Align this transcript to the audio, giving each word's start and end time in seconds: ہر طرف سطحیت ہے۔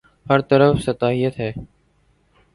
ہر 0.29 0.41
طرف 0.41 0.79
سطحیت 0.81 1.39
ہے۔ 1.39 1.51